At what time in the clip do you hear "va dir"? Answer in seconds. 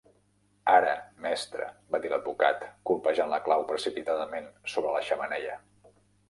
1.95-2.11